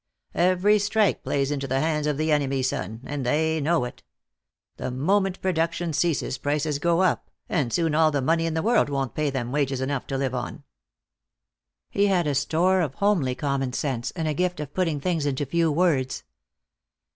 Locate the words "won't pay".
8.89-9.29